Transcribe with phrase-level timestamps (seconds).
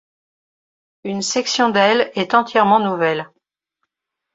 [1.03, 3.29] Une section d'aile est entièrement nouvelle.